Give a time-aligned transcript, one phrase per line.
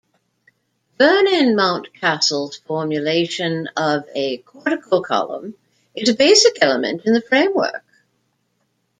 [0.97, 5.53] Vernon Mountcastle's formulation of a cortical column
[5.93, 7.83] is a basic element in the framework.